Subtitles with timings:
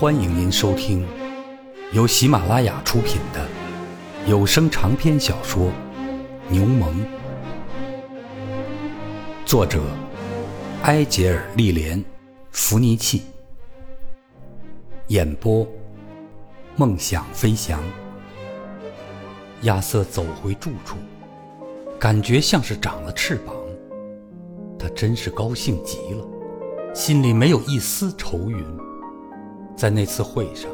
[0.00, 1.04] 欢迎您收听
[1.92, 3.44] 由喜马拉雅出品的
[4.28, 5.66] 有声长篇小说
[6.48, 6.86] 《牛虻》，
[9.44, 9.82] 作者
[10.82, 11.98] 埃杰尔·利莲·
[12.52, 13.22] 弗尼契，
[15.08, 15.66] 演播
[16.76, 17.82] 梦想飞翔。
[19.62, 20.94] 亚瑟走回住处，
[21.98, 23.52] 感觉像是长了翅膀，
[24.78, 26.24] 他真是高兴极了，
[26.94, 28.64] 心里没有一丝愁云。
[29.78, 30.68] 在那次会上，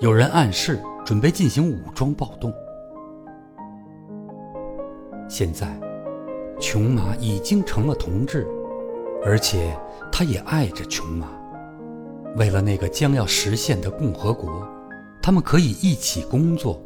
[0.00, 2.52] 有人暗示准备进行武装暴动。
[5.28, 5.78] 现在，
[6.58, 8.44] 琼玛已经成了同志，
[9.24, 9.78] 而且
[10.10, 11.28] 他也爱着琼玛。
[12.34, 14.66] 为了那个将要实现的共和国，
[15.22, 16.82] 他们可以一起工作，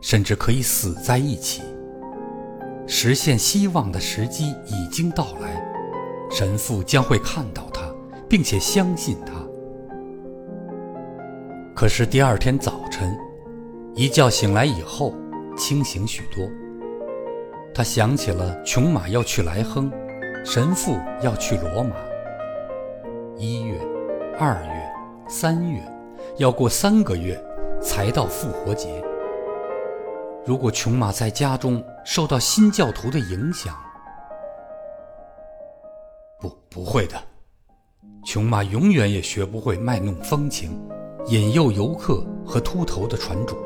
[0.00, 1.62] 甚至可以死在一起。
[2.88, 5.64] 实现希望的时机已经到来，
[6.28, 7.82] 神父将会看到他，
[8.28, 9.34] 并且相信他。
[11.82, 13.12] 可是第二天早晨，
[13.96, 15.12] 一觉醒来以后，
[15.56, 16.48] 清醒许多。
[17.74, 19.90] 他想起了琼玛要去莱亨，
[20.44, 21.96] 神父要去罗马。
[23.36, 23.80] 一月、
[24.38, 24.92] 二月、
[25.26, 25.82] 三月，
[26.36, 27.36] 要过三个月
[27.80, 29.02] 才到复活节。
[30.46, 33.76] 如果琼玛在家中受到新教徒的影响，
[36.40, 37.20] 不，不会的，
[38.24, 40.80] 琼玛永远也学不会卖弄风情。
[41.28, 43.56] 引诱游客和秃头的船主，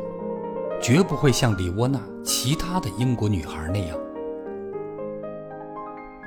[0.80, 3.98] 绝不会像李沃娜其他的英国女孩那样。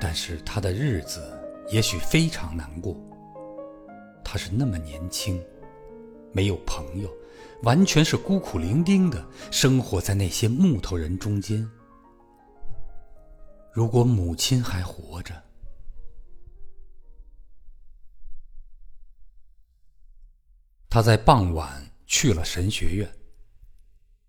[0.00, 1.20] 但是她的日子
[1.70, 2.96] 也许非常难过。
[4.24, 5.40] 她是那么年轻，
[6.32, 7.08] 没有朋友，
[7.62, 11.66] 完全是孤苦伶仃的生活在那些木头人中间。
[13.72, 15.32] 如果母亲还活着。
[20.90, 23.08] 他在傍晚去了神学院，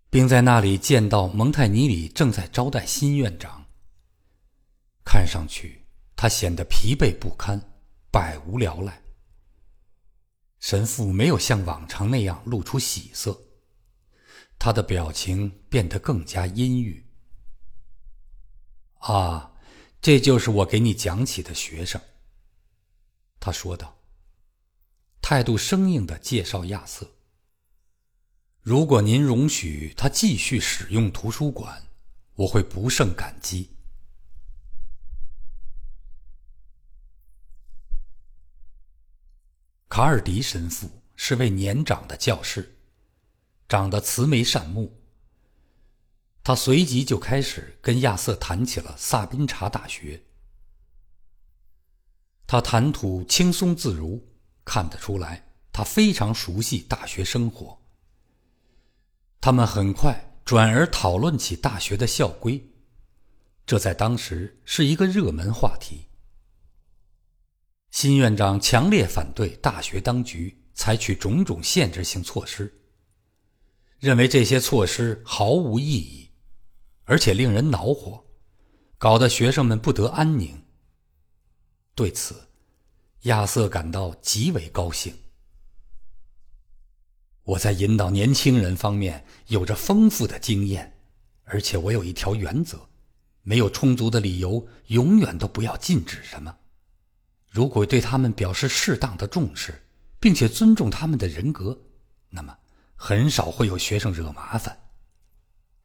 [0.08, 3.66] 并在那里见到蒙泰尼里正在招待新院长。
[5.04, 7.60] 看上去他显得疲惫不堪，
[8.12, 9.02] 百无聊赖。
[10.60, 13.36] 神父没有像往常那样露出喜色，
[14.56, 17.04] 他的表情变得更加阴郁。
[18.98, 19.52] 啊，
[20.00, 22.00] 这就是我给你讲起的学生。
[23.40, 23.98] 他说道。
[25.22, 27.12] 态度生硬的介绍亚瑟。
[28.60, 31.86] 如果您容许他继续使用图书馆，
[32.34, 33.70] 我会不胜感激。
[39.88, 42.76] 卡尔迪神父是位年长的教士，
[43.68, 45.00] 长得慈眉善目。
[46.42, 50.24] 他随即就开始跟亚瑟谈起了萨宾查大学。
[52.48, 54.31] 他谈吐轻松自如。
[54.64, 57.80] 看得出来，他非常熟悉大学生活。
[59.40, 62.64] 他们很快转而讨论起大学的校规，
[63.66, 66.06] 这在当时是一个热门话题。
[67.90, 72.80] 新院长强烈反对大学当局采取种种限制性措施，
[73.98, 76.30] 认为这些措施毫无意义，
[77.04, 78.24] 而且令人恼火，
[78.96, 80.64] 搞得学生们不得安宁。
[81.94, 82.48] 对此，
[83.22, 85.14] 亚瑟感到极为高兴。
[87.44, 90.98] 我在引导年轻人方面有着丰富的经验，
[91.44, 92.78] 而且我有一条原则：
[93.42, 96.56] 没有充足的理由，永远都不要禁止什么。
[97.48, 99.80] 如果对他们表示适当的重视，
[100.18, 101.78] 并且尊重他们的人格，
[102.28, 102.56] 那么
[102.96, 104.76] 很少会有学生惹麻烦。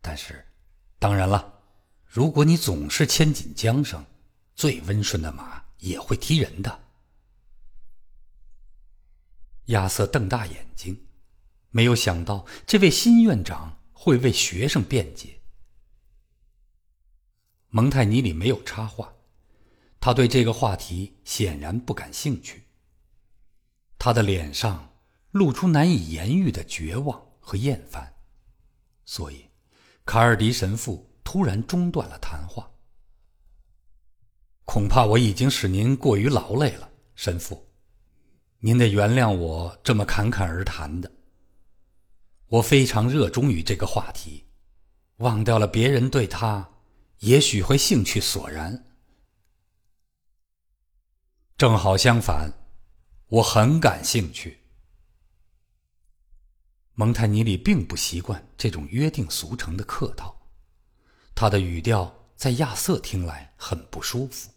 [0.01, 0.43] 但是，
[0.97, 1.61] 当然了，
[2.05, 4.03] 如果你总是牵紧缰绳，
[4.55, 6.86] 最温顺的马也会踢人的。
[9.67, 11.07] 亚瑟瞪大眼睛，
[11.71, 15.39] 没有想到这位新院长会为学生辩解。
[17.69, 19.13] 蒙泰尼里没有插话，
[19.99, 22.63] 他对这个话题显然不感兴趣。
[23.99, 24.93] 他的脸上
[25.31, 28.13] 露出难以言喻的绝望和厌烦，
[29.05, 29.45] 所以
[30.05, 32.71] 卡尔迪神父突然中断了谈话。
[34.63, 37.66] 恐怕我已经使您过于劳累了，神父。
[38.59, 41.11] 您得原谅我这么侃侃而谈的。
[42.47, 44.45] 我非常热衷于这个话题，
[45.17, 46.69] 忘掉了别人对他
[47.19, 48.85] 也许会兴趣索然。
[51.57, 52.51] 正好相反，
[53.27, 54.59] 我很感兴趣。
[56.93, 60.47] 蒙泰尼里并不习惯这种约定俗成的客套，
[61.35, 64.49] 他的语调在亚瑟听来很不舒服。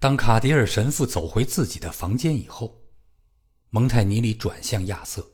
[0.00, 2.80] 当卡迪尔神父走回自己的房间以后，
[3.68, 5.32] 蒙泰尼里转向亚瑟，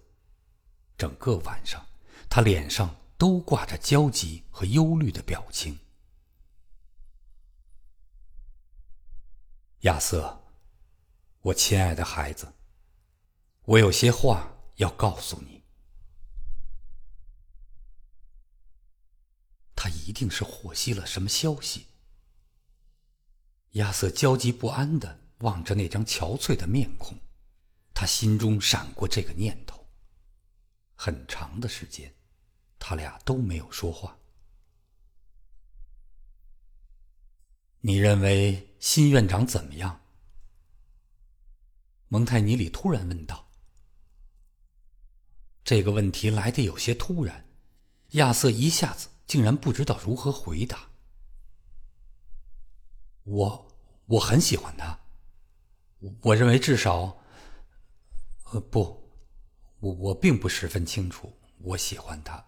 [0.98, 1.86] 整个晚上，
[2.28, 5.78] 他脸上都挂着焦急和忧虑的表情。
[9.82, 10.42] 亚瑟，
[11.42, 12.52] 我亲爱的孩子，
[13.66, 15.62] 我有些话要告诉你。
[19.76, 21.86] 他一定是获悉了什么消息。
[23.72, 27.18] 亚瑟焦急不安的望着那张憔悴的面孔，
[27.92, 29.86] 他心中闪过这个念头。
[30.94, 32.14] 很长的时间，
[32.78, 34.16] 他俩都没有说话。
[37.80, 40.00] 你认为新院长怎么样？
[42.08, 43.46] 蒙泰尼里突然问道。
[45.62, 47.46] 这个问题来的有些突然，
[48.12, 50.85] 亚瑟一下子竟然不知道如何回答。
[53.26, 53.76] 我
[54.06, 55.00] 我很喜欢他，
[56.22, 57.18] 我认为至少，
[58.52, 59.10] 呃，不，
[59.80, 62.46] 我我并不十分清楚我喜欢他，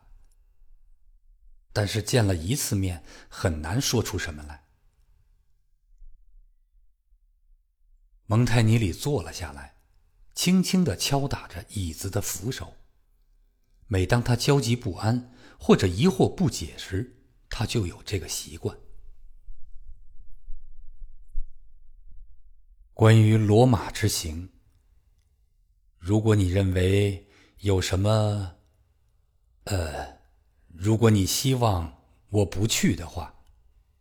[1.72, 4.66] 但是见了一次面，很难说出什么来。
[8.26, 9.78] 蒙泰尼里坐了下来，
[10.36, 12.74] 轻轻的敲打着椅子的扶手。
[13.88, 17.16] 每当他焦急不安或者疑惑不解时，
[17.50, 18.78] 他就有这个习惯。
[22.98, 24.48] 关于罗马之行，
[25.98, 27.28] 如果你认为
[27.58, 28.56] 有什么，
[29.66, 30.18] 呃，
[30.66, 33.32] 如果你希望我不去的话，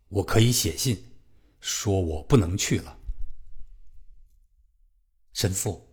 [0.08, 1.00] 我可以写信，
[1.60, 2.98] 说我不能去了。
[5.32, 5.88] 神父，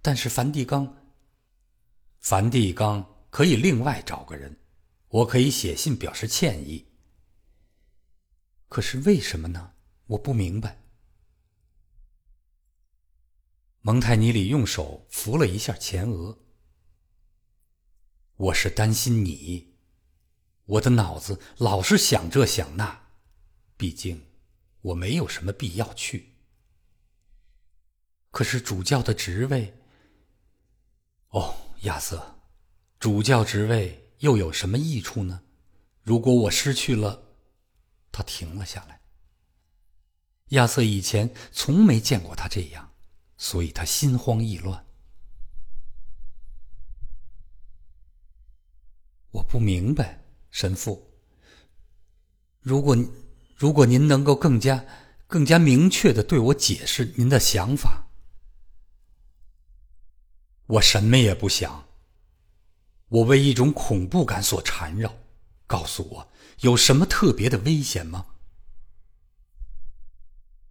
[0.00, 0.92] 但是梵蒂冈，
[2.18, 4.58] 梵蒂冈可以另外找个人，
[5.06, 6.84] 我可以写信表示歉意。
[8.66, 9.74] 可是为什么呢？
[10.06, 10.81] 我不明白。
[13.84, 16.38] 蒙泰尼里用手扶了一下前额。
[18.36, 19.74] 我是担心你，
[20.64, 23.08] 我的脑子老是想这想那，
[23.76, 24.28] 毕竟
[24.82, 26.36] 我没有什么必要去。
[28.30, 29.76] 可是主教的职位，
[31.30, 32.40] 哦，亚瑟，
[33.00, 35.42] 主教职位又有什么益处呢？
[36.02, 37.34] 如果我失去了，
[38.12, 39.00] 他停了下来。
[40.50, 42.91] 亚瑟以前从没见过他这样，
[43.42, 44.86] 所以他心慌意乱。
[49.32, 50.22] 我不明白，
[50.52, 51.10] 神父。
[52.60, 52.96] 如果
[53.56, 54.84] 如果您能够更加
[55.26, 58.06] 更加明确的对我解释您的想法。
[60.66, 61.88] 我什么也不想。
[63.08, 65.12] 我为一种恐怖感所缠绕。
[65.66, 68.26] 告诉我，有什么特别的危险吗？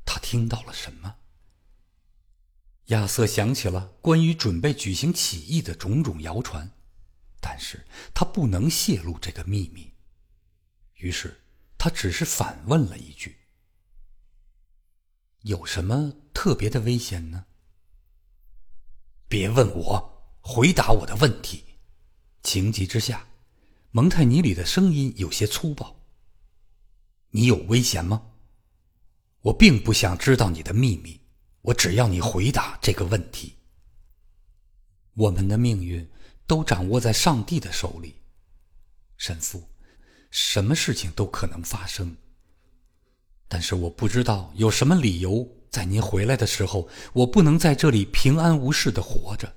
[0.05, 1.17] 他听到了什么？
[2.87, 6.69] 亚瑟想起了关于准备举行起义的种种谣传，
[7.39, 9.93] 但是他不能泄露这个秘密。
[10.95, 11.41] 于是
[11.77, 13.37] 他只是反问了一句
[15.43, 17.45] ：“有什么特别的危险呢？”
[19.29, 21.63] 别问我，回答我的问题。
[22.43, 23.29] 情急之下，
[23.91, 26.03] 蒙泰尼里的声音有些粗暴。
[27.29, 28.33] 你有危险吗？
[29.43, 31.20] 我并不想知道你的秘密，
[31.61, 33.55] 我只要你回答这个问题。
[35.13, 36.09] 我们的命运
[36.47, 38.21] 都掌握在上帝的手里，
[39.17, 39.69] 神父，
[40.29, 42.15] 什么事情都可能发生。
[43.47, 45.57] 但是我不知道有什么理由。
[45.71, 49.55] 在您回来的时候，我不能在这里平安无事的活着。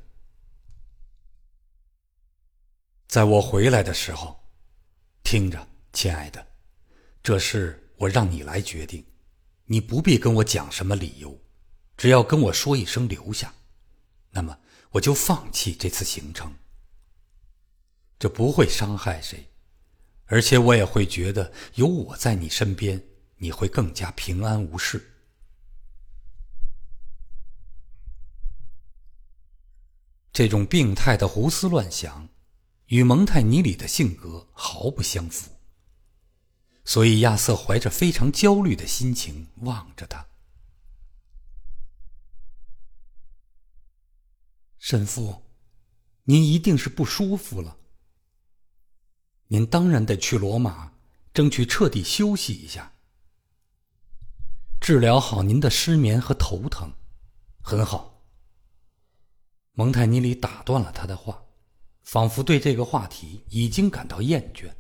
[3.09, 4.45] 在我回来的时候，
[5.25, 6.47] 听着，亲爱的，
[7.21, 9.05] 这事我让你来决定，
[9.65, 11.37] 你不必跟我讲什么理由，
[11.97, 13.55] 只要跟我说一声留下，
[14.31, 14.59] 那么
[14.91, 16.55] 我就放弃这次行程。
[18.19, 19.51] 这不会伤害谁，
[20.27, 23.03] 而且我也会觉得有我在你身边，
[23.37, 25.11] 你会更加平安无事。
[30.33, 32.29] 这种病态的胡思乱想，
[32.87, 35.51] 与蒙泰尼里的性格毫不相符。
[36.85, 40.27] 所以亚瑟怀着非常焦虑的心情望着他。
[44.87, 45.43] 神父，
[46.25, 47.79] 您一定是不舒服了。
[49.47, 50.93] 您当然得去罗马，
[51.33, 52.93] 争取彻底休息一下，
[54.83, 56.93] 治疗好您的失眠和头疼。
[57.63, 58.27] 很好。
[59.73, 61.43] 蒙泰尼里打断了他的话，
[62.03, 64.71] 仿佛对这个话题已经感到厌倦。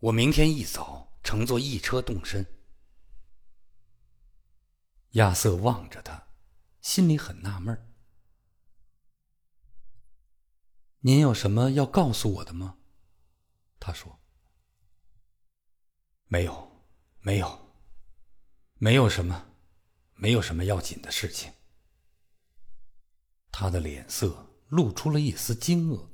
[0.00, 2.44] 我明天一早乘坐一车动身。
[5.12, 6.20] 亚瑟望着他，
[6.82, 7.88] 心里很纳闷
[11.00, 12.76] 您有什么要告诉我的吗？
[13.78, 14.20] 他说
[16.26, 16.82] ：“没有，
[17.20, 17.72] 没有，
[18.78, 19.46] 没有什么，
[20.14, 21.52] 没有什么要紧的事情。”
[23.50, 26.08] 他的脸色露出了一丝惊愕，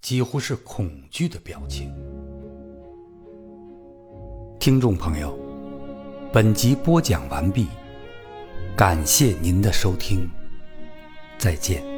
[0.00, 1.90] 几乎是恐惧的表情。
[4.58, 5.38] 听众朋友，
[6.32, 7.66] 本集播讲完毕，
[8.80, 10.26] 感谢您的收听，
[11.36, 11.89] 再见。